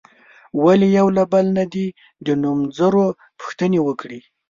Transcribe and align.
یو 0.97 1.07
له 1.17 1.23
بله 1.31 1.51
نه 1.59 1.65
دې 1.73 1.87
د 2.25 2.27
نومځرو 2.43 3.07
پوښتنې 3.39 3.79
وکړي. 3.87 4.19